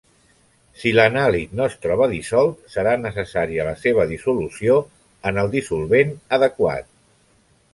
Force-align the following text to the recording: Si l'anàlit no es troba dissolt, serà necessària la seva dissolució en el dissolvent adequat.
Si 0.83 0.93
l'anàlit 0.99 1.51
no 1.59 1.67
es 1.71 1.75
troba 1.83 2.07
dissolt, 2.13 2.63
serà 2.75 2.93
necessària 3.01 3.67
la 3.69 3.75
seva 3.83 4.07
dissolució 4.13 4.79
en 5.33 5.39
el 5.43 5.53
dissolvent 5.59 6.17
adequat. 6.41 6.91